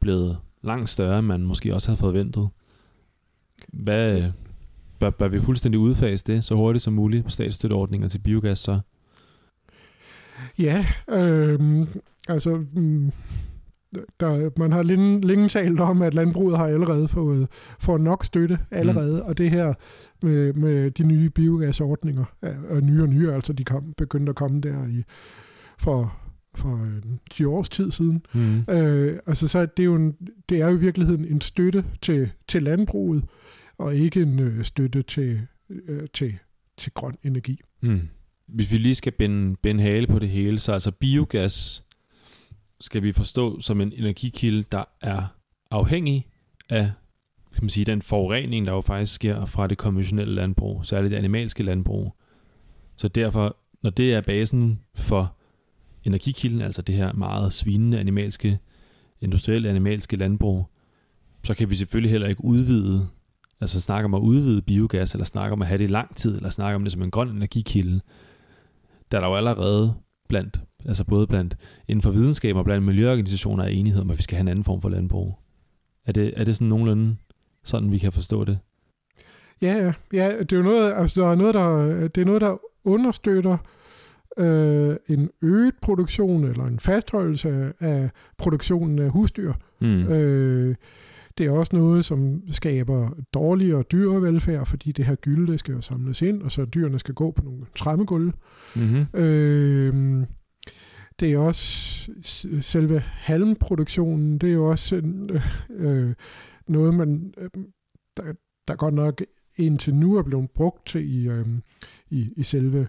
blevet 0.01 0.39
langt 0.63 0.91
større, 0.91 1.19
end 1.19 1.27
man 1.27 1.43
måske 1.43 1.75
også 1.75 1.89
havde 1.89 1.99
forventet. 1.99 2.49
Hvad, 3.69 4.33
bør, 4.99 5.11
bør 5.11 5.29
vi 5.29 5.41
fuldstændig 5.41 5.81
udfase 5.81 6.25
det 6.25 6.45
så 6.45 6.55
hurtigt 6.55 6.83
som 6.83 6.93
muligt, 6.93 7.33
statsstøtteordninger 7.33 8.09
til 8.09 8.19
biogas 8.19 8.59
så? 8.59 8.81
Ja, 10.59 10.87
øh, 11.11 11.87
altså... 12.29 12.65
Mm, 12.73 13.13
der, 14.21 14.51
man 14.57 14.73
har 14.73 14.83
længe, 14.83 15.27
længe 15.27 15.49
talt 15.49 15.81
om, 15.81 16.03
at 16.03 16.15
landbruget 16.15 16.59
har 16.59 16.67
allerede 16.67 17.09
fået, 17.09 17.49
fået 17.81 18.01
nok 18.01 18.25
støtte 18.25 18.59
allerede, 18.71 19.17
mm. 19.17 19.29
og 19.29 19.39
det 19.39 19.51
her 19.51 19.75
med, 20.23 20.53
med 20.53 20.91
de 20.91 21.05
nye 21.05 21.31
biogasordninger, 21.31 22.25
er 22.43 22.81
nye 22.81 23.03
og 23.03 23.09
nye, 23.09 23.33
altså 23.33 23.53
de 23.53 23.65
kom, 23.65 23.95
begyndte 23.97 24.31
at 24.31 24.37
komme 24.37 24.61
der 24.61 24.87
i 24.87 25.03
for, 25.79 26.17
for 26.55 26.89
10 27.31 27.45
års 27.45 27.69
tid 27.69 27.91
siden. 27.91 28.27
Mm. 28.35 28.65
Øh, 28.71 29.19
altså 29.27 29.49
så 29.49 29.67
det 29.67 29.83
er 29.83 29.85
jo 29.85 29.95
en, 29.95 30.17
det 30.49 30.61
er 30.61 30.69
jo 30.69 30.77
i 30.77 30.81
virkeligheden 30.81 31.25
en 31.25 31.41
støtte 31.41 31.85
til, 32.03 32.31
til 32.49 32.63
landbruget, 32.63 33.25
og 33.79 33.95
ikke 33.95 34.23
en 34.23 34.41
øh, 34.41 34.65
støtte 34.65 35.03
til, 35.03 35.41
øh, 35.71 36.07
til, 36.15 36.35
til 36.77 36.93
grøn 36.93 37.15
energi. 37.25 37.61
Mm. 37.81 38.01
Hvis 38.47 38.73
vi 38.73 38.79
lige 38.79 38.95
skal 38.95 39.13
binde, 39.13 39.57
binde 39.63 39.83
hale 39.83 40.07
på 40.07 40.19
det 40.19 40.29
hele, 40.29 40.59
så 40.59 40.73
altså 40.73 40.91
biogas 40.91 41.85
skal 42.83 43.03
vi 43.03 43.13
forstå 43.13 43.61
som 43.61 43.81
en 43.81 43.93
energikilde, 43.97 44.65
der 44.73 44.85
er 45.01 45.27
afhængig 45.71 46.27
af 46.71 46.93
kan 47.55 47.65
man 47.65 47.71
sige, 47.71 47.85
den 47.85 48.03
forurening, 48.03 48.67
der 48.67 48.73
jo 48.73 48.81
faktisk 48.81 49.15
sker 49.15 49.45
fra 49.45 49.67
det 49.67 49.79
konventionelle 49.79 50.35
landbrug, 50.35 50.87
særligt 50.87 51.11
det 51.11 51.17
animalske 51.17 51.63
landbrug. 51.63 52.17
Så 52.97 53.09
derfor, 53.09 53.57
når 53.83 53.91
det 53.91 54.15
er 54.15 54.21
basen 54.21 54.81
for 54.95 55.37
energikilden, 56.05 56.61
altså 56.61 56.83
det 56.83 56.95
her 56.95 57.13
meget 57.13 57.53
svinende 57.53 58.01
animalske, 58.01 58.59
industrielle 59.21 59.69
animalske 59.69 60.17
landbrug, 60.17 60.67
så 61.45 61.55
kan 61.55 61.71
vi 61.71 61.75
selvfølgelig 61.75 62.11
heller 62.11 62.29
ikke 62.29 62.45
udvide, 62.45 63.09
altså 63.61 63.81
snakke 63.81 64.05
om 64.05 64.15
at 64.15 64.21
udvide 64.21 64.63
biogas, 64.63 65.13
eller 65.13 65.25
snakke 65.25 65.53
om 65.53 65.63
at 65.63 65.69
have 65.69 65.79
det 65.79 65.85
i 65.85 65.93
lang 65.93 66.17
tid, 66.17 66.37
eller 66.37 66.51
snakke 66.51 66.77
om 66.77 66.83
det 66.83 66.93
som 66.93 67.03
en 67.03 67.11
grøn 67.11 67.29
energikilde. 67.29 68.01
Der 69.11 69.17
er 69.19 69.21
der 69.21 69.29
jo 69.29 69.37
allerede 69.37 69.95
blandt, 70.29 70.61
altså 70.87 71.05
både 71.05 71.27
blandt 71.27 71.57
inden 71.89 72.03
for 72.03 72.11
videnskab 72.11 72.57
og 72.57 72.65
blandt 72.65 72.87
miljøorganisationer 72.87 73.65
er 73.65 73.69
enighed 73.69 74.01
om, 74.01 74.11
at 74.11 74.19
vi 74.19 74.23
skal 74.23 74.37
have 74.37 74.41
en 74.41 74.49
anden 74.49 74.65
form 74.65 74.83
for 74.83 74.89
landbrug. 74.89 75.39
Er 76.07 76.13
det, 76.13 76.33
er 76.37 76.45
det 76.45 76.55
sådan 76.55 76.69
nogenlunde 76.69 77.17
sådan, 77.65 77.93
vi 77.93 77.99
kan 77.99 78.13
forstå 78.13 78.45
det? 78.45 78.59
Ja, 79.63 79.93
ja, 80.13 80.39
det 80.39 80.53
er 80.53 80.57
jo 80.57 80.63
noget, 80.63 80.93
altså 80.93 81.23
der 81.23 81.29
er 81.29 81.35
noget, 81.35 81.55
der, 81.55 82.09
det 82.09 82.21
er 82.21 82.25
noget, 82.25 82.41
der 82.41 82.59
understøtter 82.85 83.57
øh, 84.39 84.97
en 85.09 85.31
øget 85.43 85.75
produktion 85.83 86.45
eller 86.45 86.65
en 86.65 86.81
fastholdelse 86.81 87.73
af 87.81 88.11
produktionen 88.39 88.99
af 88.99 89.11
husdyr. 89.11 89.53
Mm. 89.81 90.13
Øh, 90.13 90.75
det 91.39 91.47
er 91.47 91.51
også 91.51 91.77
noget, 91.77 92.05
som 92.05 92.43
skaber 92.51 93.11
dårligere 93.35 93.83
dyrevelfærd, 93.83 94.67
fordi 94.67 94.93
det 94.93 95.05
her 95.05 95.15
gylde 95.15 95.59
skal 95.59 95.75
jo 95.75 95.81
samles 95.81 96.23
ind, 96.23 96.43
og 96.43 96.53
så 96.53 96.65
dyrene 96.65 96.99
skal 96.99 97.15
gå 97.15 97.31
på 97.31 97.45
nogle 97.45 97.67
træmmegulve. 97.77 98.33
Mm-hmm. 98.77 99.21
Øh, 99.21 100.27
det 101.21 101.33
er 101.33 101.39
også 101.39 102.13
selve 102.61 103.01
halmproduktionen, 103.01 104.39
det 104.39 104.49
er 104.49 104.53
jo 104.53 104.71
også 104.71 105.03
øh, 105.71 106.15
noget, 106.69 106.95
man, 106.95 107.35
øh, 107.39 107.51
der, 108.17 108.33
der 108.69 108.75
godt 108.75 108.95
nok 108.95 109.23
indtil 109.57 109.95
nu 109.95 110.17
er 110.17 110.23
blevet 110.23 110.51
brugt 110.51 110.87
til 110.87 111.15
i, 111.15 111.29
øh, 111.29 111.47
i, 112.11 112.33
i 112.37 112.43
selve 112.43 112.81
øh, 112.81 112.87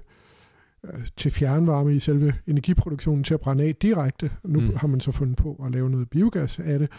til 1.17 1.31
fjernvarme 1.31 1.95
i 1.95 1.99
selve 1.99 2.33
energiproduktionen 2.47 3.23
til 3.23 3.33
at 3.33 3.39
brænde 3.39 3.63
af 3.63 3.75
direkte. 3.75 4.31
Nu 4.43 4.59
mm. 4.59 4.75
har 4.75 4.87
man 4.87 4.99
så 4.99 5.11
fundet 5.11 5.37
på 5.37 5.61
at 5.65 5.71
lave 5.71 5.89
noget 5.89 6.09
biogas 6.09 6.59
af 6.59 6.79
det. 6.79 6.89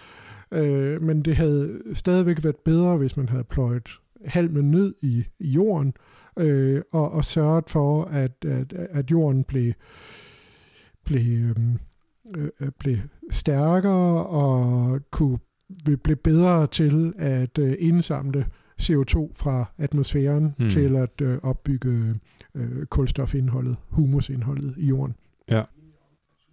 Øh, 0.52 1.02
men 1.02 1.22
det 1.22 1.36
havde 1.36 1.80
stadigvæk 1.92 2.44
været 2.44 2.56
bedre, 2.56 2.96
hvis 2.96 3.16
man 3.16 3.28
havde 3.28 3.44
pløjet 3.44 3.88
halmen 4.24 4.70
ned 4.70 4.94
i, 5.02 5.24
i 5.38 5.48
jorden 5.48 5.94
øh, 6.38 6.82
og, 6.92 7.12
og 7.12 7.24
sørget 7.24 7.70
for, 7.70 8.04
at, 8.04 8.44
at, 8.44 8.72
at 8.72 9.10
jorden 9.10 9.44
blev, 9.44 9.72
blev, 11.04 11.44
øhm, 11.44 11.78
øh, 12.36 12.70
blev 12.78 12.96
stærkere 13.30 14.26
og 14.26 15.00
kunne 15.10 15.38
blive 16.04 16.16
bedre 16.16 16.66
til 16.66 17.12
at 17.18 17.58
øh, 17.58 17.74
indsamle 17.78 18.46
CO2 18.82 19.32
fra 19.34 19.64
atmosfæren 19.78 20.54
mm. 20.58 20.70
til 20.70 20.96
at 20.96 21.20
øh, 21.22 21.38
opbygge 21.42 22.14
øh, 22.54 22.86
kulstofindholdet, 22.86 23.76
humusindholdet 23.88 24.74
i 24.76 24.86
jorden. 24.86 25.14
Ja. 25.48 25.62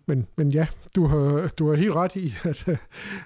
Men, 0.08 0.28
men 0.38 0.52
ja, 0.52 0.68
du 0.96 1.06
har, 1.06 1.52
du 1.60 1.70
har 1.70 1.76
helt 1.76 1.94
ret 1.94 2.16
i, 2.16 2.34
at, 2.50 2.70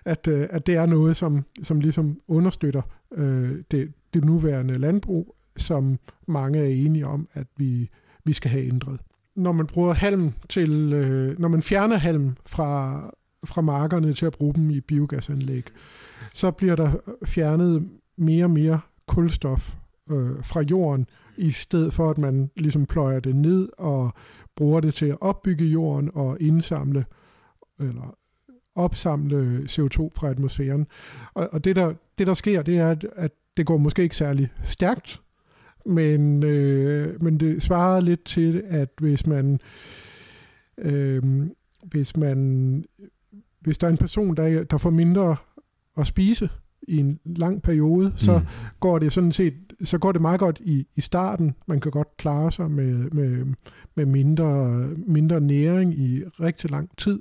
at, 0.06 0.28
at 0.28 0.68
det 0.68 0.76
er 0.76 0.86
noget, 0.86 1.18
som, 1.18 1.46
som 1.64 1.80
ligesom 1.80 2.22
understøtter 2.28 2.82
øh, 3.12 3.52
det, 3.72 3.94
det 4.14 4.26
nuværende 4.26 4.74
landbrug, 4.74 5.36
som 5.58 6.00
mange 6.28 6.60
er 6.60 6.86
enige 6.86 7.08
om, 7.08 7.28
at 7.34 7.48
vi, 7.58 7.90
vi 8.26 8.34
skal 8.34 8.52
have 8.52 8.66
ændret. 8.66 9.00
Når 9.36 9.52
man 9.52 9.68
bruger 9.68 9.94
halm 9.94 10.34
til, 10.50 10.94
øh, 10.94 11.40
når 11.40 11.48
man 11.48 11.62
fjerner 11.62 11.96
halm 11.96 12.36
fra, 12.46 13.02
fra 13.46 13.62
markerne 13.62 14.14
til 14.14 14.26
at 14.26 14.34
bruge 14.34 14.54
dem 14.54 14.70
i 14.70 14.80
biogasanlæg, 14.80 15.64
så 16.34 16.52
bliver 16.52 16.76
der 16.76 16.92
fjernet 17.26 17.90
mere 18.18 18.46
og 18.46 18.52
mere 18.52 18.80
kulstof 19.08 19.76
øh, 20.12 20.44
fra 20.44 20.62
jorden, 20.62 21.08
i 21.38 21.52
stedet 21.52 21.94
for 21.94 22.10
at 22.10 22.18
man 22.18 22.50
ligesom 22.56 22.86
pløjer 22.86 23.20
det 23.20 23.36
ned 23.36 23.70
og 23.78 24.14
bruger 24.56 24.80
det 24.80 24.94
til 24.94 25.06
at 25.06 25.18
opbygge 25.22 25.66
jorden 25.66 26.12
og 26.14 26.38
indsamle 26.42 27.06
eller 27.80 28.18
opsamle 28.76 29.66
CO2 29.70 30.10
fra 30.16 30.30
atmosfæren. 30.30 30.88
Og, 31.34 31.50
og 31.52 31.64
det, 31.64 31.76
der, 31.76 31.94
det, 32.18 32.28
der 32.28 32.34
sker, 32.34 32.62
det 32.62 32.78
er, 32.78 32.90
at, 32.90 33.08
at 33.16 33.32
det 33.58 33.66
går 33.66 33.78
måske 33.78 34.04
ikke 34.04 34.16
særlig 34.16 34.52
stærkt, 34.64 35.22
men, 35.86 36.44
øh, 36.44 37.24
men 37.24 37.40
det 37.40 37.64
svarer 37.64 38.00
lidt 38.00 38.26
til, 38.26 38.64
at 38.68 38.90
hvis 39.00 39.28
man, 39.28 39.60
øh, 40.78 41.24
hvis 41.84 42.18
man, 42.18 42.86
hvis 43.60 43.78
der 43.78 43.88
er 43.88 43.92
en 43.92 43.98
person, 43.98 44.38
der, 44.38 44.64
der 44.64 44.78
får 44.78 44.90
mindre 44.90 45.36
at 45.98 46.08
spise 46.08 46.50
i 46.88 46.98
en 46.98 47.20
lang 47.26 47.62
periode, 47.62 48.14
så 48.16 48.38
mm. 48.38 48.46
går 48.80 49.00
det 49.00 49.14
sådan 49.14 49.32
set, 49.32 49.54
så 49.84 49.98
går 49.98 50.12
det 50.12 50.22
meget 50.22 50.40
godt 50.40 50.60
i, 50.64 50.88
i 50.96 51.02
starten. 51.02 51.56
Man 51.68 51.80
kan 51.80 51.92
godt 51.92 52.18
klare 52.18 52.52
sig 52.52 52.72
med, 52.72 53.10
med, 53.10 53.46
med 53.96 54.06
mindre, 54.06 54.70
mindre 55.08 55.42
næring 55.42 56.00
i 56.00 56.24
rigtig 56.24 56.72
lang 56.72 56.98
tid. 56.98 57.20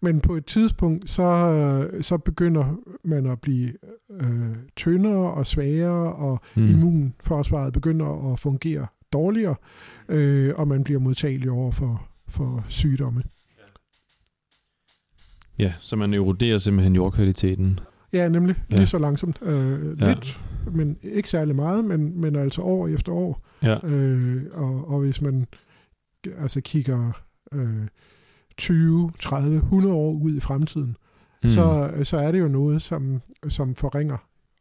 Men 0.00 0.20
på 0.20 0.36
et 0.36 0.46
tidspunkt, 0.46 1.10
så, 1.10 1.88
så 2.00 2.18
begynder 2.18 2.78
man 3.04 3.26
at 3.26 3.40
blive 3.40 3.72
øh, 4.10 4.56
tyndere 4.76 5.32
og 5.32 5.46
svagere, 5.46 6.12
og 6.12 6.40
mm. 6.54 6.68
immunforsvaret 6.68 7.72
begynder 7.72 8.32
at 8.32 8.38
fungere 8.38 8.86
dårligere, 9.12 9.54
øh, 10.08 10.52
og 10.56 10.68
man 10.68 10.84
bliver 10.84 11.00
modtagelig 11.00 11.50
over 11.50 11.70
for, 11.70 12.08
for 12.28 12.64
sygdomme. 12.68 13.22
Ja, 15.58 15.72
så 15.80 15.96
man 15.96 16.14
eroderer 16.14 16.58
simpelthen 16.58 16.94
jordkvaliteten. 16.94 17.80
Ja, 18.14 18.28
nemlig. 18.28 18.56
Ja. 18.70 18.76
Lige 18.76 18.86
så 18.86 18.98
langsomt. 18.98 19.38
Øh, 19.42 20.00
ja. 20.00 20.08
Lidt, 20.08 20.40
men 20.72 20.96
ikke 21.02 21.28
særlig 21.28 21.56
meget, 21.56 21.84
men, 21.84 22.20
men 22.20 22.36
altså 22.36 22.62
år 22.62 22.88
efter 22.88 23.12
år. 23.12 23.46
Ja. 23.62 23.86
Øh, 23.86 24.42
og, 24.52 24.88
og 24.88 25.00
hvis 25.00 25.20
man 25.20 25.46
altså 26.38 26.60
kigger 26.60 27.12
øh, 27.52 27.86
20, 28.56 29.10
30, 29.20 29.56
100 29.56 29.94
år 29.94 30.12
ud 30.12 30.36
i 30.36 30.40
fremtiden, 30.40 30.96
mm. 31.42 31.48
så, 31.48 31.90
så 32.02 32.18
er 32.18 32.32
det 32.32 32.40
jo 32.40 32.48
noget, 32.48 32.82
som, 32.82 33.20
som 33.48 33.74
forringer 33.74 34.16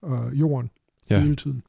øh, 0.05 0.39
jorden 0.39 0.69
ja. 1.10 1.19
hele 1.19 1.36
tiden. 1.36 1.63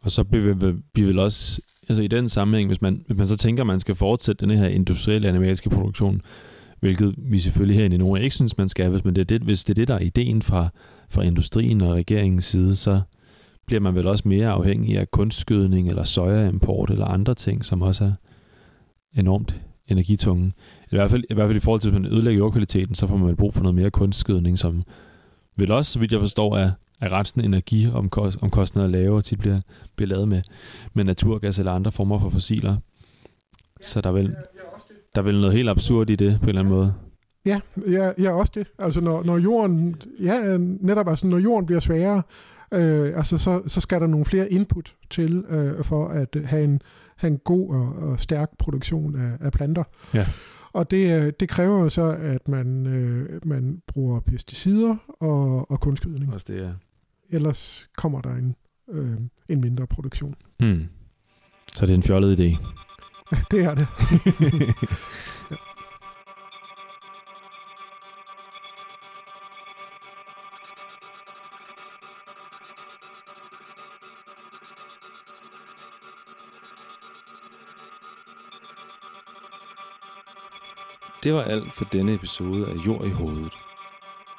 Og 0.00 0.10
så 0.10 0.24
bliver 0.24 0.54
vi, 0.54 0.78
vi 0.94 1.02
vil 1.02 1.18
også, 1.18 1.60
altså 1.88 2.02
i 2.02 2.06
den 2.08 2.28
sammenhæng, 2.28 2.68
hvis 2.68 2.82
man, 2.82 3.02
hvis 3.06 3.16
man 3.16 3.28
så 3.28 3.36
tænker, 3.36 3.62
at 3.62 3.66
man 3.66 3.80
skal 3.80 3.94
fortsætte 3.94 4.46
den 4.46 4.58
her 4.58 4.66
industrielle 4.66 5.28
animalske 5.28 5.70
produktion, 5.70 6.20
hvilket 6.80 7.14
vi 7.18 7.38
selvfølgelig 7.38 7.76
her 7.76 7.84
i 7.84 7.96
Norden 7.96 8.24
ikke 8.24 8.34
synes, 8.34 8.58
man 8.58 8.68
skal, 8.68 8.90
hvis, 8.90 9.04
man 9.04 9.14
det 9.14 9.20
er 9.20 9.24
det, 9.24 9.42
hvis 9.42 9.64
det 9.64 9.70
er 9.70 9.74
det, 9.74 9.88
der 9.88 9.94
er 9.94 9.98
ideen 9.98 10.42
fra, 10.42 10.68
fra 11.10 11.22
industrien 11.22 11.80
og 11.80 11.94
regeringens 11.94 12.44
side, 12.44 12.74
så 12.74 13.00
bliver 13.66 13.80
man 13.80 13.94
vel 13.94 14.06
også 14.06 14.28
mere 14.28 14.48
afhængig 14.48 14.98
af 14.98 15.10
kunstskydning 15.10 15.88
eller 15.88 16.04
sojaimport 16.04 16.90
eller 16.90 17.06
andre 17.06 17.34
ting, 17.34 17.64
som 17.64 17.82
også 17.82 18.04
er 18.04 18.12
enormt 19.20 19.60
energitunge. 19.86 20.52
I 20.92 20.96
hvert 20.96 21.10
fald 21.10 21.24
i, 21.30 21.34
hvert 21.34 21.48
fald 21.48 21.56
i 21.56 21.60
forhold 21.60 21.80
til, 21.80 21.88
at 21.88 21.94
man 21.94 22.06
ødelægger 22.06 22.38
jordkvaliteten, 22.38 22.94
så 22.94 23.06
får 23.06 23.16
man 23.16 23.28
vel 23.28 23.36
brug 23.36 23.54
for 23.54 23.62
noget 23.62 23.74
mere 23.74 23.90
kunstskydning, 23.90 24.58
som 24.58 24.82
vel 25.56 25.70
også, 25.70 25.92
så 25.92 25.98
vidt 25.98 26.12
jeg 26.12 26.20
forstår, 26.20 26.56
er, 26.56 26.70
er 27.00 27.12
resten 27.12 27.44
energiomkostninger 27.44 28.86
lave, 28.86 29.16
og 29.16 29.24
tit 29.24 29.38
bliver, 29.38 29.60
bliver 29.96 30.08
lavet 30.08 30.28
med, 30.28 30.42
med 30.94 31.04
naturgas 31.04 31.58
eller 31.58 31.72
andre 31.72 31.92
former 31.92 32.18
for 32.18 32.30
fossiler. 32.30 32.76
Så 33.80 34.00
der 34.00 34.08
er, 34.08 34.12
vel, 34.12 34.36
der 35.18 35.22
er 35.22 35.26
vel 35.26 35.40
noget 35.40 35.56
helt 35.56 35.68
absurd 35.68 36.10
i 36.10 36.16
det 36.16 36.38
på 36.40 36.42
en 36.44 36.48
eller 36.48 36.60
anden 36.60 36.74
måde. 36.74 36.94
Ja, 37.46 37.60
ja, 37.90 38.12
ja 38.18 38.32
også 38.32 38.52
det. 38.54 38.66
Altså 38.78 39.00
når, 39.00 39.22
når 39.22 39.38
jorden, 39.38 39.96
ja, 40.20 40.56
netop 40.58 41.08
altså 41.08 41.26
når 41.26 41.38
jorden 41.38 41.66
bliver 41.66 41.80
sværere, 41.80 42.22
øh, 42.74 43.12
altså 43.16 43.38
så, 43.38 43.62
så 43.66 43.80
skal 43.80 44.00
der 44.00 44.06
nogle 44.06 44.26
flere 44.26 44.52
input 44.52 44.94
til 45.10 45.44
øh, 45.48 45.84
for 45.84 46.08
at 46.08 46.36
have 46.44 46.64
en, 46.64 46.80
have 47.16 47.30
en 47.30 47.38
god 47.38 47.70
og, 47.70 48.10
og 48.10 48.20
stærk 48.20 48.50
produktion 48.58 49.16
af, 49.16 49.46
af 49.46 49.52
planter. 49.52 49.84
Ja. 50.14 50.26
Og 50.72 50.90
det, 50.90 51.22
øh, 51.22 51.32
det 51.40 51.48
kræver 51.48 51.82
jo 51.82 51.88
så, 51.88 52.16
at 52.20 52.48
man, 52.48 52.86
øh, 52.86 53.40
man 53.44 53.82
bruger 53.86 54.20
pesticider 54.20 54.96
og, 55.20 55.70
og 55.70 55.80
kunstgødning. 55.80 56.32
Også 56.32 56.46
det, 56.48 56.60
ja. 56.60 56.70
Ellers 57.30 57.88
kommer 57.96 58.20
der 58.20 58.34
en, 58.34 58.54
øh, 58.90 59.16
en 59.48 59.60
mindre 59.60 59.86
produktion. 59.86 60.34
Mm. 60.60 60.84
Så 61.74 61.86
det 61.86 61.92
er 61.92 61.96
en 61.96 62.02
fjollet 62.02 62.40
idé. 62.40 62.77
Det 63.50 63.64
er 63.64 63.74
det. 63.74 63.88
ja. 65.50 65.56
Det 81.22 81.34
var 81.34 81.42
alt 81.42 81.72
for 81.72 81.84
denne 81.84 82.14
episode 82.14 82.66
af 82.66 82.74
Jord 82.74 83.06
i 83.06 83.10
hovedet. 83.10 83.52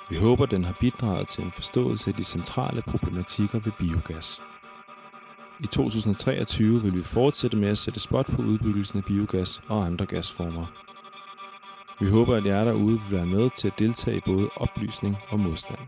Vi 0.09 0.15
håber, 0.15 0.45
den 0.45 0.63
har 0.65 0.73
bidraget 0.79 1.27
til 1.27 1.43
en 1.43 1.51
forståelse 1.51 2.09
af 2.09 2.15
de 2.15 2.23
centrale 2.23 2.81
problematikker 2.81 3.59
ved 3.59 3.71
biogas. 3.79 4.41
I 5.63 5.67
2023 5.67 6.81
vil 6.81 6.93
vi 6.93 7.03
fortsætte 7.03 7.57
med 7.57 7.69
at 7.69 7.77
sætte 7.77 7.99
spot 7.99 8.25
på 8.25 8.41
udbyggelsen 8.41 8.99
af 8.99 9.05
biogas 9.05 9.61
og 9.67 9.85
andre 9.85 10.05
gasformer. 10.05 10.65
Vi 11.99 12.09
håber, 12.09 12.35
at 12.35 12.45
jer 12.45 12.63
derude 12.63 13.01
vil 13.01 13.11
være 13.17 13.25
med 13.25 13.49
til 13.57 13.67
at 13.67 13.79
deltage 13.79 14.17
i 14.17 14.21
både 14.25 14.49
oplysning 14.55 15.17
og 15.29 15.39
modstand. 15.39 15.79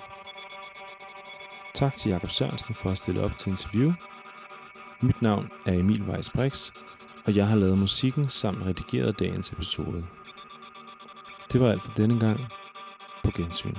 Tak 1.73 1.95
til 1.95 2.09
Jakob 2.11 2.29
Sørensen 2.29 2.75
for 2.75 2.89
at 2.89 2.97
stille 2.97 3.23
op 3.23 3.37
til 3.37 3.49
interview. 3.49 3.93
Mit 5.01 5.21
navn 5.21 5.49
er 5.65 5.73
Emil 5.73 6.03
Weiss 6.03 6.29
Brix, 6.29 6.71
og 7.25 7.35
jeg 7.35 7.47
har 7.47 7.55
lavet 7.55 7.77
musikken 7.77 8.29
samt 8.29 8.65
redigeret 8.65 9.19
dagens 9.19 9.51
episode. 9.51 10.05
Det 11.51 11.61
var 11.61 11.71
alt 11.71 11.83
for 11.83 11.91
denne 11.91 12.19
gang. 12.19 12.39
På 13.23 13.31
gensyn. 13.35 13.75